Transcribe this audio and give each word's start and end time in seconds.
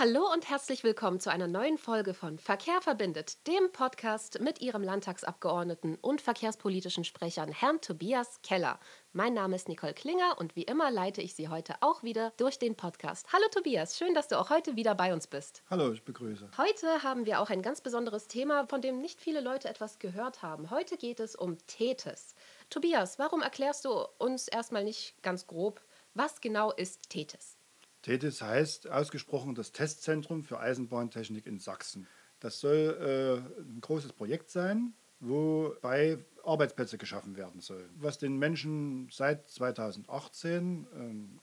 Hallo 0.00 0.32
und 0.32 0.48
herzlich 0.48 0.82
willkommen 0.82 1.20
zu 1.20 1.30
einer 1.30 1.46
neuen 1.46 1.76
Folge 1.76 2.14
von 2.14 2.38
Verkehr 2.38 2.80
verbindet, 2.80 3.46
dem 3.46 3.70
Podcast 3.70 4.40
mit 4.40 4.62
Ihrem 4.62 4.82
Landtagsabgeordneten 4.82 5.98
und 6.00 6.22
verkehrspolitischen 6.22 7.04
Sprechern 7.04 7.52
Herrn 7.52 7.82
Tobias 7.82 8.40
Keller. 8.42 8.80
Mein 9.12 9.34
Name 9.34 9.56
ist 9.56 9.68
Nicole 9.68 9.92
Klinger 9.92 10.38
und 10.38 10.56
wie 10.56 10.62
immer 10.62 10.90
leite 10.90 11.20
ich 11.20 11.34
Sie 11.34 11.48
heute 11.50 11.74
auch 11.82 12.02
wieder 12.02 12.32
durch 12.38 12.58
den 12.58 12.76
Podcast. 12.76 13.26
Hallo 13.30 13.44
Tobias, 13.52 13.98
schön, 13.98 14.14
dass 14.14 14.28
du 14.28 14.40
auch 14.40 14.48
heute 14.48 14.74
wieder 14.74 14.94
bei 14.94 15.12
uns 15.12 15.26
bist. 15.26 15.62
Hallo, 15.68 15.92
ich 15.92 16.02
begrüße. 16.02 16.48
Heute 16.56 17.02
haben 17.02 17.26
wir 17.26 17.38
auch 17.38 17.50
ein 17.50 17.60
ganz 17.60 17.82
besonderes 17.82 18.26
Thema, 18.26 18.66
von 18.68 18.80
dem 18.80 19.02
nicht 19.02 19.20
viele 19.20 19.42
Leute 19.42 19.68
etwas 19.68 19.98
gehört 19.98 20.40
haben. 20.40 20.70
Heute 20.70 20.96
geht 20.96 21.20
es 21.20 21.36
um 21.36 21.58
Tethys. 21.66 22.34
Tobias, 22.70 23.18
warum 23.18 23.42
erklärst 23.42 23.84
du 23.84 24.06
uns 24.16 24.48
erstmal 24.48 24.84
nicht 24.84 25.22
ganz 25.22 25.46
grob, 25.46 25.82
was 26.14 26.40
genau 26.40 26.72
ist 26.72 27.10
Tethys? 27.10 27.59
TETIS 28.02 28.42
heißt 28.42 28.90
ausgesprochen 28.90 29.54
das 29.54 29.72
Testzentrum 29.72 30.42
für 30.42 30.58
Eisenbahntechnik 30.58 31.46
in 31.46 31.58
Sachsen. 31.58 32.06
Das 32.40 32.60
soll 32.60 33.44
äh, 33.56 33.60
ein 33.60 33.80
großes 33.80 34.14
Projekt 34.14 34.50
sein, 34.50 34.94
wobei 35.20 36.18
Arbeitsplätze 36.42 36.96
geschaffen 36.96 37.36
werden 37.36 37.60
sollen. 37.60 37.90
Was 37.96 38.18
den 38.18 38.38
Menschen 38.38 39.08
seit 39.12 39.48
2018 39.50 40.86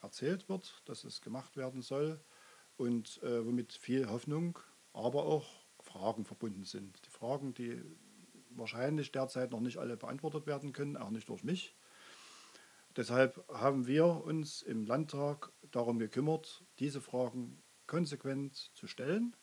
äh, 0.01 0.03
erzählt 0.03 0.49
wird, 0.49 0.81
dass 0.85 1.03
es 1.03 1.21
gemacht 1.21 1.55
werden 1.55 1.81
soll 1.81 2.19
und 2.77 3.21
äh, 3.21 3.45
womit 3.45 3.73
viel 3.73 4.09
Hoffnung, 4.09 4.57
aber 4.93 5.25
auch 5.25 5.47
Fragen 5.79 6.25
verbunden 6.25 6.63
sind. 6.63 7.05
Die 7.05 7.11
Fragen, 7.11 7.53
die 7.53 7.81
wahrscheinlich 8.49 9.11
derzeit 9.11 9.51
noch 9.51 9.61
nicht 9.61 9.77
alle 9.77 9.97
beantwortet 9.97 10.47
werden 10.47 10.73
können, 10.73 10.97
auch 10.97 11.11
nicht 11.11 11.29
durch 11.29 11.43
mich. 11.43 11.75
Deshalb 12.97 13.45
haben 13.47 13.85
wir 13.85 14.05
uns 14.05 14.63
im 14.63 14.83
Landtag 14.83 15.51
darum 15.69 15.99
gekümmert, 15.99 16.65
diese 16.79 16.99
Fragen 16.99 17.61
konsequent 17.85 18.71
zu 18.73 18.87
stellen. 18.87 19.35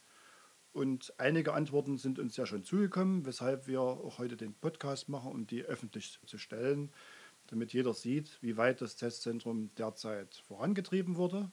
Und 0.72 1.14
einige 1.18 1.54
Antworten 1.54 1.96
sind 1.96 2.18
uns 2.18 2.36
ja 2.36 2.46
schon 2.46 2.64
zugekommen, 2.64 3.24
weshalb 3.26 3.68
wir 3.68 3.80
auch 3.80 4.18
heute 4.18 4.36
den 4.36 4.54
Podcast 4.54 5.08
machen, 5.08 5.30
um 5.30 5.46
die 5.46 5.62
öffentlich 5.62 6.18
zu 6.26 6.36
stellen, 6.36 6.90
damit 7.46 7.72
jeder 7.72 7.94
sieht, 7.94 8.38
wie 8.42 8.56
weit 8.56 8.80
das 8.80 8.96
Testzentrum 8.96 9.72
derzeit 9.76 10.34
vorangetrieben 10.48 11.14
wurde 11.14 11.52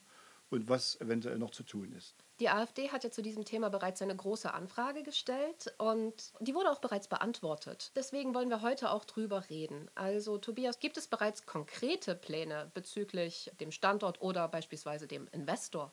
und 0.52 0.68
was 0.68 1.00
eventuell 1.00 1.38
noch 1.38 1.50
zu 1.50 1.62
tun 1.62 1.92
ist. 1.92 2.14
Die 2.40 2.48
AfD 2.48 2.90
hat 2.90 3.04
ja 3.04 3.10
zu 3.10 3.22
diesem 3.22 3.44
Thema 3.44 3.70
bereits 3.70 4.02
eine 4.02 4.14
große 4.14 4.52
Anfrage 4.52 5.02
gestellt 5.02 5.74
und 5.78 6.32
die 6.40 6.54
wurde 6.54 6.70
auch 6.70 6.80
bereits 6.80 7.08
beantwortet. 7.08 7.92
Deswegen 7.96 8.34
wollen 8.34 8.50
wir 8.50 8.62
heute 8.62 8.90
auch 8.90 9.04
drüber 9.04 9.48
reden. 9.48 9.90
Also 9.94 10.38
Tobias, 10.38 10.78
gibt 10.78 10.96
es 10.96 11.06
bereits 11.06 11.46
konkrete 11.46 12.14
Pläne 12.14 12.70
bezüglich 12.74 13.50
dem 13.60 13.70
Standort 13.70 14.20
oder 14.20 14.48
beispielsweise 14.48 15.06
dem 15.06 15.28
Investor? 15.32 15.92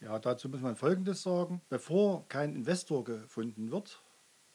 Ja, 0.00 0.18
dazu 0.18 0.48
muss 0.48 0.60
man 0.60 0.76
Folgendes 0.76 1.22
sagen. 1.22 1.60
Bevor 1.68 2.28
kein 2.28 2.54
Investor 2.54 3.04
gefunden 3.04 3.70
wird 3.70 4.02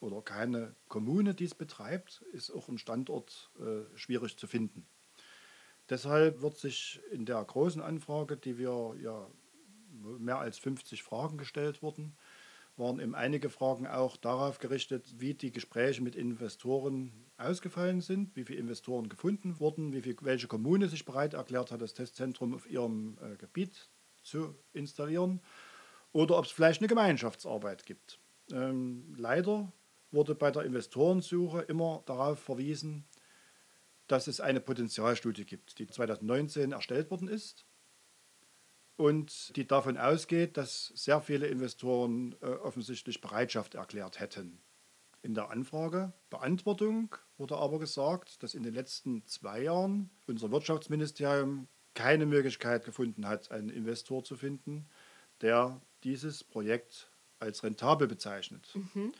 oder 0.00 0.22
keine 0.22 0.74
Kommune 0.88 1.34
dies 1.34 1.54
betreibt, 1.54 2.22
ist 2.32 2.50
auch 2.50 2.68
ein 2.68 2.78
Standort 2.78 3.50
äh, 3.58 3.96
schwierig 3.96 4.38
zu 4.38 4.46
finden. 4.46 4.86
Deshalb 5.90 6.40
wird 6.40 6.56
sich 6.56 7.00
in 7.10 7.26
der 7.26 7.44
großen 7.44 7.82
Anfrage, 7.82 8.36
die 8.36 8.58
wir 8.58 8.94
ja 9.02 9.26
mehr 10.18 10.38
als 10.38 10.58
50 10.58 11.02
Fragen 11.02 11.38
gestellt 11.38 11.82
wurden, 11.82 12.16
waren 12.76 12.98
eben 12.98 13.14
einige 13.14 13.50
Fragen 13.50 13.86
auch 13.86 14.16
darauf 14.16 14.58
gerichtet, 14.58 15.14
wie 15.18 15.34
die 15.34 15.52
Gespräche 15.52 16.02
mit 16.02 16.16
Investoren 16.16 17.12
ausgefallen 17.36 18.00
sind, 18.00 18.34
wie 18.34 18.44
viele 18.44 18.58
Investoren 18.58 19.08
gefunden 19.08 19.60
wurden, 19.60 19.92
wie 19.92 20.02
viel, 20.02 20.16
welche 20.22 20.48
Kommune 20.48 20.88
sich 20.88 21.04
bereit 21.04 21.34
erklärt 21.34 21.70
hat, 21.70 21.82
das 21.82 21.94
Testzentrum 21.94 22.54
auf 22.54 22.68
ihrem 22.68 23.16
äh, 23.22 23.36
Gebiet 23.36 23.88
zu 24.22 24.54
installieren 24.72 25.40
oder 26.12 26.38
ob 26.38 26.46
es 26.46 26.50
vielleicht 26.50 26.80
eine 26.80 26.88
Gemeinschaftsarbeit 26.88 27.86
gibt. 27.86 28.18
Ähm, 28.50 29.14
leider 29.16 29.72
wurde 30.10 30.34
bei 30.34 30.50
der 30.50 30.62
Investorensuche 30.62 31.62
immer 31.62 32.02
darauf 32.06 32.38
verwiesen, 32.38 33.04
dass 34.06 34.26
es 34.26 34.40
eine 34.40 34.60
Potenzialstudie 34.60 35.44
gibt, 35.44 35.78
die 35.78 35.86
2019 35.86 36.72
erstellt 36.72 37.10
worden 37.10 37.28
ist 37.28 37.66
und 38.96 39.56
die 39.56 39.66
davon 39.66 39.96
ausgeht, 39.96 40.56
dass 40.56 40.88
sehr 40.94 41.20
viele 41.20 41.46
Investoren 41.46 42.36
äh, 42.40 42.46
offensichtlich 42.46 43.20
Bereitschaft 43.20 43.74
erklärt 43.74 44.20
hätten. 44.20 44.60
In 45.22 45.34
der 45.34 45.50
Anfragebeantwortung 45.50 47.16
wurde 47.38 47.56
aber 47.56 47.78
gesagt, 47.78 48.42
dass 48.42 48.54
in 48.54 48.62
den 48.62 48.74
letzten 48.74 49.26
zwei 49.26 49.62
Jahren 49.62 50.10
unser 50.26 50.50
Wirtschaftsministerium 50.50 51.66
keine 51.94 52.26
Möglichkeit 52.26 52.84
gefunden 52.84 53.26
hat, 53.26 53.50
einen 53.50 53.70
Investor 53.70 54.22
zu 54.22 54.36
finden, 54.36 54.86
der 55.40 55.80
dieses 56.02 56.44
Projekt 56.44 57.10
als 57.38 57.62
rentabel 57.62 58.06
bezeichnet. 58.06 58.68
Mhm. 58.74 59.12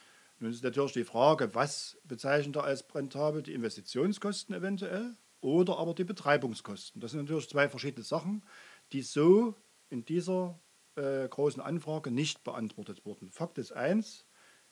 Nun 0.45 0.53
ist 0.53 0.63
natürlich 0.63 0.93
die 0.93 1.05
Frage, 1.05 1.55
was 1.55 1.97
bezeichnet 2.05 2.57
er 2.57 2.65
als 2.65 2.85
rentabel? 2.95 3.43
Die 3.43 3.55
Investitionskosten 3.55 4.55
eventuell 4.55 5.17
oder 5.41 5.79
aber 5.79 5.95
die 5.95 6.05
Betreibungskosten. 6.05 7.01
Das 7.01 7.13
sind 7.13 7.23
natürlich 7.23 7.49
zwei 7.49 7.71
verschiedene 7.71 8.05
Sachen, 8.05 8.45
die 8.93 9.01
so 9.01 9.55
in 9.89 10.05
dieser 10.05 10.61
äh, 10.97 11.27
großen 11.27 11.63
Anfrage 11.63 12.11
nicht 12.11 12.45
beantwortet 12.45 13.07
wurden. 13.07 13.31
Fakt 13.31 13.57
ist 13.57 13.73
eins, 13.73 14.27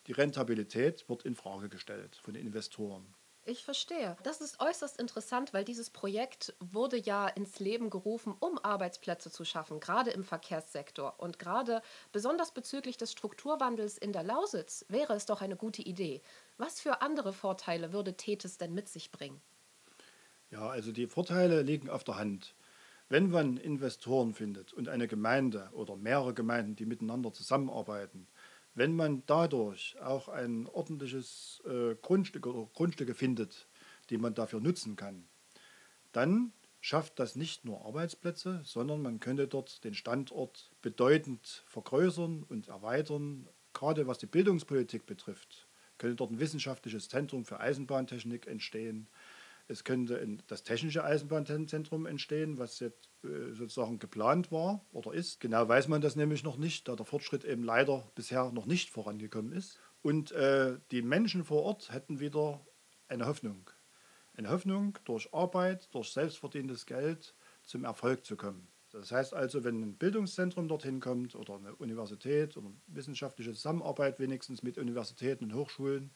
die 0.08 0.12
Rentabilität 0.12 1.08
wird 1.08 1.22
in 1.22 1.34
Frage 1.34 1.70
gestellt 1.70 2.16
von 2.16 2.34
den 2.34 2.46
Investoren. 2.46 3.14
Ich 3.44 3.64
verstehe. 3.64 4.16
Das 4.22 4.40
ist 4.40 4.60
äußerst 4.60 5.00
interessant, 5.00 5.52
weil 5.52 5.64
dieses 5.64 5.90
Projekt 5.90 6.54
wurde 6.60 6.96
ja 6.96 7.26
ins 7.26 7.58
Leben 7.58 7.90
gerufen, 7.90 8.36
um 8.38 8.56
Arbeitsplätze 8.58 9.32
zu 9.32 9.44
schaffen, 9.44 9.80
gerade 9.80 10.10
im 10.12 10.22
Verkehrssektor. 10.22 11.18
Und 11.18 11.40
gerade 11.40 11.82
besonders 12.12 12.52
bezüglich 12.54 12.98
des 12.98 13.10
Strukturwandels 13.10 13.98
in 13.98 14.12
der 14.12 14.22
Lausitz 14.22 14.84
wäre 14.88 15.14
es 15.14 15.26
doch 15.26 15.40
eine 15.40 15.56
gute 15.56 15.82
Idee. 15.82 16.22
Was 16.56 16.80
für 16.80 17.02
andere 17.02 17.32
Vorteile 17.32 17.92
würde 17.92 18.16
Tethys 18.16 18.58
denn 18.58 18.74
mit 18.74 18.88
sich 18.88 19.10
bringen? 19.10 19.42
Ja, 20.50 20.68
also 20.68 20.92
die 20.92 21.08
Vorteile 21.08 21.62
liegen 21.62 21.90
auf 21.90 22.04
der 22.04 22.18
Hand. 22.18 22.54
Wenn 23.08 23.28
man 23.30 23.56
Investoren 23.56 24.34
findet 24.34 24.72
und 24.72 24.88
eine 24.88 25.08
Gemeinde 25.08 25.68
oder 25.72 25.96
mehrere 25.96 26.32
Gemeinden, 26.32 26.76
die 26.76 26.86
miteinander 26.86 27.32
zusammenarbeiten, 27.32 28.28
wenn 28.74 28.94
man 28.96 29.22
dadurch 29.26 29.96
auch 30.00 30.28
ein 30.28 30.66
ordentliches 30.66 31.62
äh, 31.66 31.94
Grundstück 32.00 32.46
oder 32.46 32.68
Grundstücke 32.72 33.14
findet, 33.14 33.68
die 34.10 34.18
man 34.18 34.34
dafür 34.34 34.60
nutzen 34.60 34.96
kann, 34.96 35.28
dann 36.12 36.52
schafft 36.80 37.18
das 37.18 37.36
nicht 37.36 37.64
nur 37.64 37.84
Arbeitsplätze, 37.86 38.60
sondern 38.64 39.02
man 39.02 39.20
könnte 39.20 39.46
dort 39.46 39.84
den 39.84 39.94
Standort 39.94 40.70
bedeutend 40.82 41.62
vergrößern 41.66 42.42
und 42.42 42.68
erweitern. 42.68 43.48
Gerade 43.72 44.06
was 44.06 44.18
die 44.18 44.26
Bildungspolitik 44.26 45.06
betrifft, 45.06 45.68
könnte 45.96 46.16
dort 46.16 46.32
ein 46.32 46.40
wissenschaftliches 46.40 47.08
Zentrum 47.08 47.44
für 47.44 47.60
Eisenbahntechnik 47.60 48.46
entstehen. 48.46 49.08
Es 49.72 49.84
könnte 49.84 50.38
das 50.46 50.62
technische 50.62 51.02
Eisenbahnzentrum 51.02 52.06
entstehen, 52.06 52.58
was 52.58 52.78
jetzt 52.80 53.08
äh, 53.24 53.52
sozusagen 53.52 53.98
geplant 53.98 54.52
war 54.52 54.84
oder 54.92 55.14
ist. 55.14 55.40
Genau 55.40 55.66
weiß 55.66 55.88
man 55.88 56.02
das 56.02 56.14
nämlich 56.14 56.44
noch 56.44 56.58
nicht, 56.58 56.88
da 56.88 56.94
der 56.94 57.06
Fortschritt 57.06 57.44
eben 57.44 57.64
leider 57.64 58.06
bisher 58.14 58.52
noch 58.52 58.66
nicht 58.66 58.90
vorangekommen 58.90 59.52
ist. 59.52 59.80
Und 60.02 60.30
äh, 60.32 60.78
die 60.90 61.00
Menschen 61.00 61.44
vor 61.44 61.62
Ort 61.62 61.92
hätten 61.92 62.20
wieder 62.20 62.60
eine 63.08 63.26
Hoffnung. 63.26 63.70
Eine 64.34 64.50
Hoffnung, 64.50 64.98
durch 65.04 65.32
Arbeit, 65.32 65.88
durch 65.94 66.12
selbstverdientes 66.12 66.86
Geld 66.86 67.34
zum 67.62 67.84
Erfolg 67.84 68.26
zu 68.26 68.36
kommen. 68.36 68.68
Das 68.90 69.10
heißt 69.10 69.32
also, 69.32 69.64
wenn 69.64 69.80
ein 69.80 69.96
Bildungszentrum 69.96 70.68
dorthin 70.68 71.00
kommt 71.00 71.34
oder 71.34 71.54
eine 71.54 71.74
Universität 71.76 72.58
oder 72.58 72.70
wissenschaftliche 72.88 73.52
Zusammenarbeit 73.52 74.18
wenigstens 74.18 74.62
mit 74.62 74.76
Universitäten 74.76 75.44
und 75.44 75.54
Hochschulen, 75.54 76.10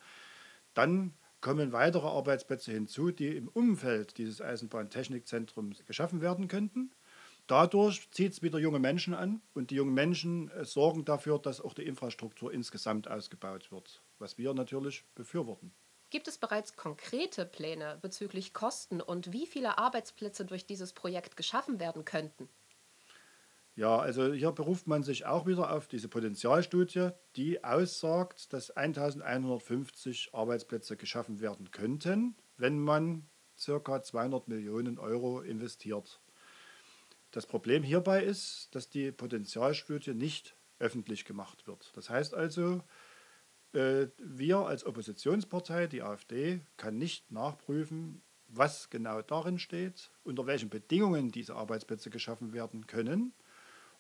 dann 0.75 1.15
kommen 1.47 1.71
weitere 1.71 2.09
Arbeitsplätze 2.09 2.73
hinzu, 2.73 3.13
die 3.13 3.37
im 3.37 3.47
Umfeld 3.47 4.19
dieses 4.19 4.41
Eisenbahntechnikzentrums 4.41 5.85
geschaffen 5.85 6.21
werden 6.21 6.49
könnten. 6.49 6.91
Dadurch 7.47 8.11
zieht 8.11 8.33
es 8.33 8.43
wieder 8.43 8.59
junge 8.59 8.81
Menschen 8.81 9.15
an 9.15 9.41
und 9.55 9.71
die 9.71 9.77
jungen 9.77 9.95
Menschen 9.95 10.51
äh, 10.51 10.65
sorgen 10.65 11.05
dafür, 11.05 11.39
dass 11.39 11.61
auch 11.61 11.73
die 11.73 11.87
Infrastruktur 11.87 12.53
insgesamt 12.53 13.07
ausgebaut 13.07 13.71
wird, 13.71 14.03
was 14.19 14.39
wir 14.39 14.55
natürlich 14.55 15.05
befürworten. 15.15 15.73
Gibt 16.11 16.27
es 16.27 16.37
bereits 16.37 16.75
konkrete 16.75 17.47
Pläne 17.47 17.97
bezüglich 18.03 18.53
Kosten 18.53 19.01
und 19.01 19.33
wie 19.33 19.47
viele 19.47 19.79
Arbeitsplätze 19.79 20.47
durch 20.47 20.67
dieses 20.67 20.95
Projekt 20.95 21.37
geschaffen 21.37 21.79
werden 21.79 22.05
könnten? 22.05 22.49
Ja, 23.77 23.99
also 23.99 24.33
hier 24.33 24.53
beruft 24.53 24.87
man 24.87 25.03
sich 25.03 25.27
auch 25.27 25.47
wieder 25.47 25.71
auf 25.71 25.87
diese 25.87 26.09
Potenzialstudie, 26.09 27.11
die 27.37 27.63
aussagt, 27.63 28.55
dass 28.55 28.71
1150 28.71 30.31
Arbeitsplätze 30.33 30.97
geschaffen 30.97 31.41
werden 31.41 31.71
könnten, 31.71 32.37
wenn 32.57 32.79
man 32.79 33.29
ca. 33.63 34.03
200 34.03 34.49
Millionen 34.49 34.99
Euro 34.99 35.43
investiert. 35.43 36.23
Das 37.33 37.47
Problem 37.47 37.83
hierbei 37.83 38.23
ist, 38.23 38.75
dass 38.75 38.89
die 38.89 39.13
Potenzialstudie 39.13 40.15
nicht 40.15 40.57
öffentlich 40.79 41.27
gemacht 41.27 41.67
wird. 41.67 41.93
Das 41.97 42.09
heißt 42.09 42.33
also, 42.33 42.83
äh, 43.75 44.07
wir 44.17 44.61
als 44.61 44.87
Oppositionspartei, 44.87 45.87
die 45.87 46.01
AfD, 46.01 46.63
kann 46.79 46.97
nicht 46.97 47.31
nachprüfen, 47.31 48.23
was 48.49 48.89
genau 48.89 49.21
darin 49.21 49.59
steht, 49.59 50.13
unter 50.25 50.47
welchen 50.47 50.71
Bedingungen 50.71 51.31
diese 51.31 51.57
Arbeitsplätze 51.57 52.09
geschaffen 52.09 52.55
werden 52.55 52.87
können 52.87 53.35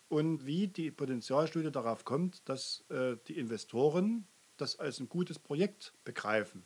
und 0.08 0.46
wie 0.46 0.68
die 0.68 0.90
Potenzialstudie 0.90 1.70
darauf 1.70 2.04
kommt, 2.04 2.48
dass 2.48 2.84
äh, 2.90 3.16
die 3.26 3.38
Investoren 3.38 4.26
das 4.56 4.78
als 4.78 5.00
ein 5.00 5.08
gutes 5.08 5.38
Projekt 5.38 5.94
begreifen. 6.04 6.64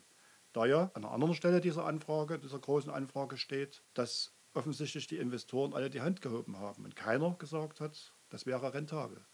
Da 0.53 0.65
ja 0.65 0.91
an 0.93 1.03
einer 1.03 1.13
anderen 1.13 1.33
Stelle 1.33 1.61
dieser 1.61 1.85
Anfrage, 1.85 2.39
dieser 2.39 2.59
großen 2.59 2.91
Anfrage 2.91 3.37
steht, 3.37 3.83
dass 3.93 4.33
offensichtlich 4.53 5.07
die 5.07 5.17
Investoren 5.17 5.73
alle 5.73 5.89
die 5.89 6.01
Hand 6.01 6.21
gehoben 6.21 6.57
haben 6.57 6.83
und 6.83 6.95
keiner 6.95 7.35
gesagt 7.35 7.79
hat, 7.79 8.13
das 8.29 8.45
wäre 8.45 8.73
rentabel. 8.73 9.25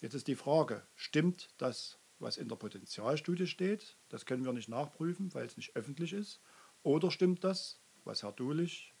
Jetzt 0.00 0.14
ist 0.14 0.26
die 0.26 0.36
Frage, 0.36 0.82
stimmt 0.94 1.50
das, 1.58 1.98
was 2.18 2.36
in 2.36 2.48
der 2.48 2.56
Potenzialstudie 2.56 3.46
steht? 3.46 3.96
Das 4.08 4.26
können 4.26 4.44
wir 4.44 4.52
nicht 4.52 4.68
nachprüfen, 4.68 5.32
weil 5.34 5.46
es 5.46 5.56
nicht 5.56 5.76
öffentlich 5.76 6.12
ist. 6.12 6.40
Oder 6.82 7.10
stimmt 7.10 7.44
das, 7.44 7.80
was 8.04 8.22
Herr 8.22 8.32
Dulich 8.32 8.92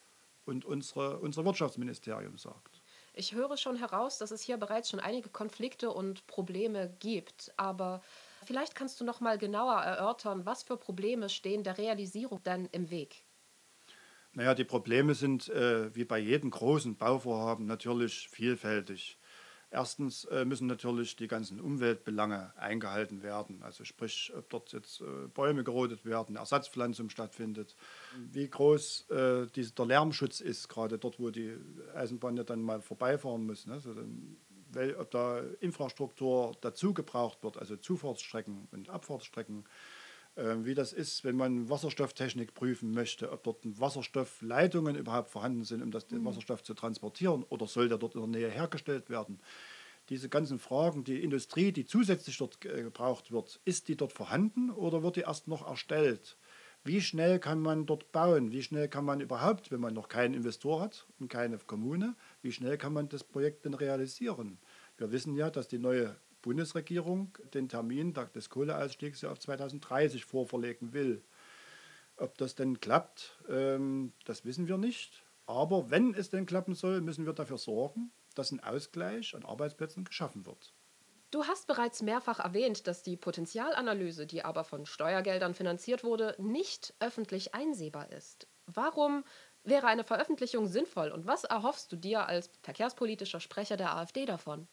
und 0.44 0.64
unsere, 0.64 1.18
unser 1.18 1.44
Wirtschaftsministerium 1.44 2.38
sagt? 2.38 2.83
Ich 3.14 3.32
höre 3.34 3.56
schon 3.56 3.76
heraus, 3.76 4.18
dass 4.18 4.30
es 4.30 4.42
hier 4.42 4.56
bereits 4.58 4.90
schon 4.90 5.00
einige 5.00 5.28
Konflikte 5.30 5.90
und 5.90 6.26
Probleme 6.26 6.94
gibt, 6.98 7.52
aber 7.56 8.02
vielleicht 8.44 8.74
kannst 8.74 9.00
du 9.00 9.04
noch 9.04 9.20
mal 9.20 9.38
genauer 9.38 9.80
erörtern, 9.80 10.44
was 10.46 10.62
für 10.64 10.76
Probleme 10.76 11.28
stehen 11.30 11.62
der 11.64 11.78
Realisierung 11.78 12.42
dann 12.42 12.66
im 12.66 12.90
Weg? 12.90 13.24
Naja, 14.32 14.54
die 14.54 14.64
Probleme 14.64 15.14
sind 15.14 15.48
äh, 15.48 15.94
wie 15.94 16.04
bei 16.04 16.18
jedem 16.18 16.50
großen 16.50 16.96
Bauvorhaben 16.96 17.66
natürlich 17.66 18.28
vielfältig. 18.28 19.18
Erstens 19.74 20.24
äh, 20.26 20.44
müssen 20.44 20.68
natürlich 20.68 21.16
die 21.16 21.26
ganzen 21.26 21.60
Umweltbelange 21.60 22.52
eingehalten 22.56 23.24
werden. 23.24 23.60
Also 23.64 23.82
sprich, 23.82 24.32
ob 24.36 24.48
dort 24.48 24.72
jetzt 24.72 25.00
äh, 25.00 25.26
Bäume 25.34 25.64
gerodet 25.64 26.04
werden, 26.04 26.36
Ersatzpflanzung 26.36 27.10
stattfindet, 27.10 27.74
wie 28.30 28.48
groß 28.48 29.10
äh, 29.10 29.46
der 29.46 29.86
Lärmschutz 29.86 30.40
ist, 30.40 30.68
gerade 30.68 30.96
dort, 30.96 31.18
wo 31.18 31.30
die 31.30 31.56
Eisenbahn 31.92 32.36
ja 32.36 32.44
dann 32.44 32.62
mal 32.62 32.80
vorbeifahren 32.80 33.46
muss. 33.46 33.66
Ne? 33.66 33.74
Also 33.74 33.94
dann, 33.94 34.36
weil, 34.70 34.94
ob 34.94 35.10
da 35.10 35.40
Infrastruktur 35.58 36.52
dazu 36.60 36.94
gebraucht 36.94 37.42
wird, 37.42 37.58
also 37.58 37.76
Zufahrtsstrecken 37.76 38.68
und 38.70 38.88
Abfahrtsstrecken 38.88 39.64
wie 40.36 40.74
das 40.74 40.92
ist, 40.92 41.24
wenn 41.24 41.36
man 41.36 41.70
Wasserstofftechnik 41.70 42.54
prüfen 42.54 42.92
möchte, 42.92 43.30
ob 43.30 43.44
dort 43.44 43.58
Wasserstoffleitungen 43.62 44.96
überhaupt 44.96 45.30
vorhanden 45.30 45.64
sind, 45.64 45.82
um 45.82 45.90
das, 45.90 46.06
den 46.06 46.20
mhm. 46.20 46.24
Wasserstoff 46.26 46.62
zu 46.62 46.74
transportieren 46.74 47.44
oder 47.50 47.66
soll 47.66 47.88
der 47.88 47.98
dort 47.98 48.14
in 48.14 48.20
der 48.20 48.40
Nähe 48.40 48.50
hergestellt 48.50 49.10
werden. 49.10 49.40
Diese 50.10 50.28
ganzen 50.28 50.58
Fragen, 50.58 51.04
die 51.04 51.22
Industrie, 51.22 51.72
die 51.72 51.86
zusätzlich 51.86 52.36
dort 52.36 52.60
gebraucht 52.60 53.32
wird, 53.32 53.60
ist 53.64 53.88
die 53.88 53.96
dort 53.96 54.12
vorhanden 54.12 54.70
oder 54.70 55.02
wird 55.02 55.16
die 55.16 55.20
erst 55.20 55.48
noch 55.48 55.66
erstellt? 55.66 56.36
Wie 56.86 57.00
schnell 57.00 57.38
kann 57.38 57.60
man 57.60 57.86
dort 57.86 58.12
bauen? 58.12 58.52
Wie 58.52 58.62
schnell 58.62 58.88
kann 58.88 59.06
man 59.06 59.22
überhaupt, 59.22 59.70
wenn 59.70 59.80
man 59.80 59.94
noch 59.94 60.08
keinen 60.08 60.34
Investor 60.34 60.82
hat 60.82 61.06
und 61.18 61.28
keine 61.28 61.56
Kommune, 61.56 62.14
wie 62.42 62.52
schnell 62.52 62.76
kann 62.76 62.92
man 62.92 63.08
das 63.08 63.24
Projekt 63.24 63.64
denn 63.64 63.72
realisieren? 63.72 64.58
Wir 64.98 65.10
wissen 65.10 65.34
ja, 65.34 65.48
dass 65.48 65.68
die 65.68 65.78
neue 65.78 66.14
Bundesregierung 66.44 67.36
den 67.54 67.70
Termin 67.70 68.12
des 68.12 68.50
Kohleausstiegs 68.50 69.24
auf 69.24 69.40
2030 69.40 70.26
vorverlegen 70.26 70.92
will. 70.92 71.24
Ob 72.18 72.36
das 72.36 72.54
denn 72.54 72.80
klappt, 72.80 73.38
ähm, 73.48 74.12
das 74.26 74.44
wissen 74.44 74.68
wir 74.68 74.76
nicht. 74.76 75.24
Aber 75.46 75.90
wenn 75.90 76.14
es 76.14 76.28
denn 76.28 76.44
klappen 76.44 76.74
soll, 76.74 77.00
müssen 77.00 77.24
wir 77.24 77.32
dafür 77.32 77.56
sorgen, 77.56 78.12
dass 78.34 78.52
ein 78.52 78.62
Ausgleich 78.62 79.34
an 79.34 79.44
Arbeitsplätzen 79.44 80.04
geschaffen 80.04 80.44
wird. 80.44 80.74
Du 81.30 81.44
hast 81.46 81.66
bereits 81.66 82.02
mehrfach 82.02 82.40
erwähnt, 82.40 82.86
dass 82.86 83.02
die 83.02 83.16
Potenzialanalyse, 83.16 84.26
die 84.26 84.44
aber 84.44 84.64
von 84.64 84.84
Steuergeldern 84.84 85.54
finanziert 85.54 86.04
wurde, 86.04 86.36
nicht 86.38 86.94
öffentlich 87.00 87.54
einsehbar 87.54 88.12
ist. 88.12 88.46
Warum 88.66 89.24
wäre 89.62 89.86
eine 89.86 90.04
Veröffentlichung 90.04 90.66
sinnvoll 90.66 91.10
und 91.10 91.26
was 91.26 91.44
erhoffst 91.44 91.90
du 91.90 91.96
dir 91.96 92.26
als 92.26 92.50
verkehrspolitischer 92.62 93.40
Sprecher 93.40 93.78
der 93.78 93.96
AfD 93.96 94.26
davon? 94.26 94.68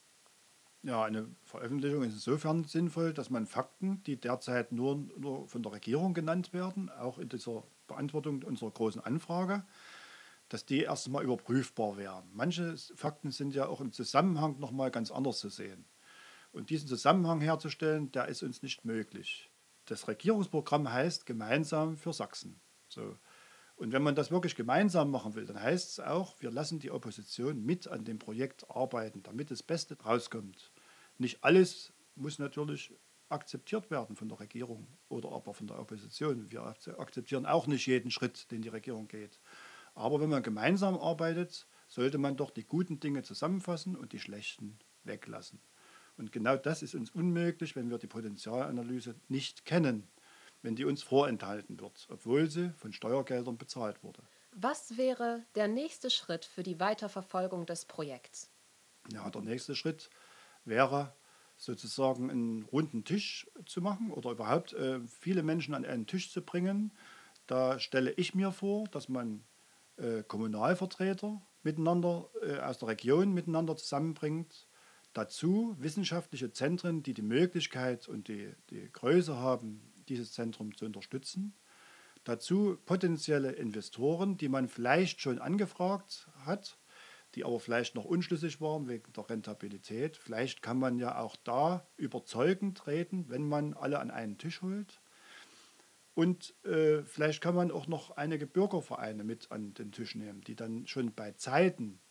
Ja, 0.83 1.03
eine 1.03 1.27
Veröffentlichung 1.43 2.03
ist 2.03 2.13
insofern 2.13 2.63
sinnvoll, 2.63 3.13
dass 3.13 3.29
man 3.29 3.45
Fakten, 3.45 4.01
die 4.03 4.19
derzeit 4.19 4.71
nur, 4.71 4.95
nur 5.17 5.47
von 5.47 5.61
der 5.61 5.73
Regierung 5.73 6.15
genannt 6.15 6.53
werden, 6.53 6.89
auch 6.89 7.19
in 7.19 7.29
dieser 7.29 7.63
Beantwortung 7.87 8.41
unserer 8.41 8.71
großen 8.71 9.01
Anfrage, 9.01 9.63
dass 10.49 10.65
die 10.65 10.79
erstmal 10.79 11.23
überprüfbar 11.23 11.97
wären. 11.97 12.23
Manche 12.33 12.75
Fakten 12.95 13.29
sind 13.29 13.53
ja 13.53 13.67
auch 13.67 13.79
im 13.79 13.91
Zusammenhang 13.91 14.59
nochmal 14.59 14.89
ganz 14.89 15.11
anders 15.11 15.37
zu 15.37 15.49
sehen. 15.49 15.85
Und 16.51 16.71
diesen 16.71 16.87
Zusammenhang 16.87 17.41
herzustellen, 17.41 18.11
der 18.11 18.27
ist 18.27 18.41
uns 18.41 18.63
nicht 18.63 18.83
möglich. 18.83 19.51
Das 19.85 20.07
Regierungsprogramm 20.07 20.91
heißt 20.91 21.25
Gemeinsam 21.25 21.95
für 21.95 22.11
Sachsen. 22.11 22.59
So. 22.89 23.17
Und 23.75 23.93
wenn 23.93 24.03
man 24.03 24.15
das 24.15 24.29
wirklich 24.29 24.55
gemeinsam 24.55 25.09
machen 25.09 25.33
will, 25.33 25.45
dann 25.45 25.59
heißt 25.59 25.89
es 25.89 25.99
auch, 25.99 26.39
wir 26.39 26.51
lassen 26.51 26.79
die 26.79 26.91
Opposition 26.91 27.65
mit 27.65 27.87
an 27.87 28.03
dem 28.03 28.19
Projekt 28.19 28.69
arbeiten, 28.69 29.23
damit 29.23 29.49
das 29.49 29.63
Beste 29.63 29.97
rauskommt. 29.99 30.70
Nicht 31.21 31.43
alles 31.43 31.93
muss 32.15 32.39
natürlich 32.39 32.93
akzeptiert 33.29 33.89
werden 33.91 34.15
von 34.15 34.27
der 34.27 34.39
Regierung 34.39 34.87
oder 35.07 35.31
aber 35.31 35.53
von 35.53 35.67
der 35.67 35.79
Opposition. 35.79 36.51
Wir 36.51 36.63
akzeptieren 36.63 37.45
auch 37.45 37.67
nicht 37.67 37.85
jeden 37.85 38.11
Schritt, 38.11 38.51
den 38.51 38.61
die 38.61 38.69
Regierung 38.69 39.07
geht. 39.07 39.39
Aber 39.93 40.19
wenn 40.19 40.29
man 40.29 40.43
gemeinsam 40.43 40.97
arbeitet, 40.97 41.67
sollte 41.87 42.17
man 42.17 42.37
doch 42.37 42.49
die 42.49 42.65
guten 42.65 42.99
Dinge 42.99 43.23
zusammenfassen 43.23 43.95
und 43.95 44.13
die 44.13 44.19
schlechten 44.19 44.79
weglassen. 45.03 45.61
Und 46.17 46.31
genau 46.31 46.57
das 46.57 46.81
ist 46.81 46.95
uns 46.95 47.09
unmöglich, 47.11 47.75
wenn 47.75 47.89
wir 47.89 47.97
die 47.97 48.07
Potenzialanalyse 48.07 49.15
nicht 49.29 49.63
kennen 49.63 50.09
wenn 50.61 50.75
die 50.75 50.85
uns 50.85 51.03
vorenthalten 51.03 51.79
wird, 51.79 52.07
obwohl 52.09 52.49
sie 52.49 52.71
von 52.77 52.93
Steuergeldern 52.93 53.57
bezahlt 53.57 54.03
wurde. 54.03 54.21
Was 54.51 54.97
wäre 54.97 55.45
der 55.55 55.67
nächste 55.67 56.09
Schritt 56.09 56.45
für 56.45 56.63
die 56.63 56.79
Weiterverfolgung 56.79 57.65
des 57.65 57.85
Projekts? 57.85 58.49
Ja, 59.11 59.29
der 59.29 59.41
nächste 59.41 59.75
Schritt 59.75 60.09
wäre 60.65 61.13
sozusagen 61.57 62.31
einen 62.31 62.63
runden 62.63 63.03
Tisch 63.03 63.49
zu 63.65 63.81
machen 63.81 64.11
oder 64.11 64.31
überhaupt 64.31 64.73
äh, 64.73 64.99
viele 65.07 65.43
Menschen 65.43 65.75
an 65.75 65.85
einen 65.85 66.07
Tisch 66.07 66.31
zu 66.31 66.41
bringen. 66.41 66.91
Da 67.45 67.79
stelle 67.79 68.11
ich 68.11 68.33
mir 68.33 68.51
vor, 68.51 68.87
dass 68.87 69.09
man 69.09 69.43
äh, 69.97 70.23
Kommunalvertreter 70.23 71.41
miteinander 71.63 72.29
äh, 72.41 72.59
aus 72.59 72.79
der 72.79 72.89
Region 72.89 73.33
miteinander 73.33 73.75
zusammenbringt. 73.77 74.67
Dazu 75.13 75.75
wissenschaftliche 75.77 76.51
Zentren, 76.51 77.03
die 77.03 77.13
die 77.13 77.21
Möglichkeit 77.21 78.07
und 78.07 78.27
die, 78.27 78.53
die 78.69 78.89
Größe 78.91 79.37
haben, 79.37 79.93
dieses 80.07 80.31
Zentrum 80.31 80.75
zu 80.75 80.85
unterstützen. 80.85 81.53
Dazu 82.23 82.77
potenzielle 82.85 83.51
Investoren, 83.51 84.37
die 84.37 84.49
man 84.49 84.67
vielleicht 84.67 85.21
schon 85.21 85.39
angefragt 85.39 86.29
hat, 86.45 86.77
die 87.35 87.45
aber 87.45 87.59
vielleicht 87.59 87.95
noch 87.95 88.05
unschlüssig 88.05 88.59
waren 88.61 88.87
wegen 88.87 89.11
der 89.13 89.29
Rentabilität. 89.29 90.17
Vielleicht 90.17 90.61
kann 90.61 90.79
man 90.79 90.99
ja 90.99 91.19
auch 91.19 91.35
da 91.35 91.87
überzeugend 91.97 92.87
reden, 92.87 93.29
wenn 93.29 93.47
man 93.47 93.73
alle 93.73 93.99
an 93.99 94.11
einen 94.11 94.37
Tisch 94.37 94.61
holt. 94.61 95.01
Und 96.13 96.53
äh, 96.65 97.03
vielleicht 97.03 97.41
kann 97.41 97.55
man 97.55 97.71
auch 97.71 97.87
noch 97.87 98.11
einige 98.11 98.45
Bürgervereine 98.45 99.23
mit 99.23 99.51
an 99.51 99.73
den 99.73 99.91
Tisch 99.91 100.15
nehmen, 100.15 100.41
die 100.41 100.55
dann 100.55 100.85
schon 100.85 101.13
bei 101.13 101.31
Zeiten 101.31 102.01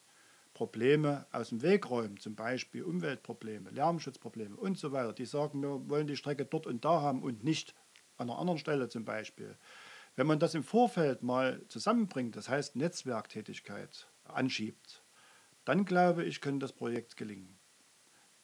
Probleme 0.54 1.26
aus 1.32 1.50
dem 1.50 1.62
Weg 1.62 1.88
räumen, 1.90 2.16
zum 2.18 2.34
Beispiel 2.34 2.82
Umweltprobleme, 2.82 3.70
Lärmschutzprobleme 3.70 4.56
und 4.56 4.78
so 4.78 4.92
weiter. 4.92 5.12
Die 5.12 5.26
sagen, 5.26 5.62
wir 5.62 5.88
wollen 5.88 6.06
die 6.06 6.16
Strecke 6.16 6.44
dort 6.44 6.66
und 6.66 6.84
da 6.84 7.02
haben 7.02 7.22
und 7.22 7.44
nicht 7.44 7.74
an 8.16 8.30
einer 8.30 8.38
anderen 8.38 8.58
Stelle 8.58 8.88
zum 8.88 9.04
Beispiel. 9.04 9.56
Wenn 10.16 10.26
man 10.26 10.38
das 10.38 10.54
im 10.54 10.64
Vorfeld 10.64 11.22
mal 11.22 11.62
zusammenbringt, 11.68 12.36
das 12.36 12.48
heißt 12.48 12.76
Netzwerktätigkeit 12.76 14.08
anschiebt, 14.24 15.02
dann 15.70 15.84
glaube 15.84 16.24
ich, 16.24 16.40
könnte 16.40 16.64
das 16.64 16.72
Projekt 16.72 17.16
gelingen. 17.16 17.56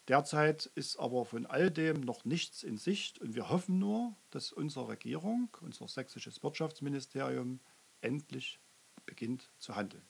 Derzeit 0.06 0.66
ist 0.76 0.97
aber 0.97 1.25
von 1.25 1.45
all 1.45 1.73
dem 1.73 2.02
noch 2.02 2.25
nichts 2.25 2.62
in 2.62 2.76
Sicht 2.76 3.18
und 3.18 3.35
wir 3.35 3.50
hoffen 3.50 3.80
nur, 3.80 4.14
dass 4.30 4.52
unsere 4.52 4.87
Regierung, 4.87 5.49
unser 5.61 5.88
sächsisches 5.88 6.45
Wirtschaftsministerium 6.45 7.59
endlich 8.00 8.61
beginnt 9.06 9.50
zu 9.59 9.75
handeln. 9.75 10.06